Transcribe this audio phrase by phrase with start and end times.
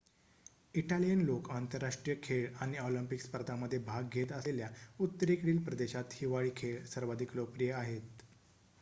[0.73, 4.69] Italian लोकं आंतरराष्ट्रीय खेळ आणि ऑलिम्पिक स्पर्धांमध्ये भाग घेत असलेल्या
[4.99, 8.23] उत्तरेकडील प्रदेशात हिवाळी खेळ सर्वाधिक लोकप्रिय आहेत